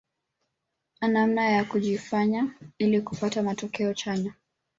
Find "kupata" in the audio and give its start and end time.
3.01-3.43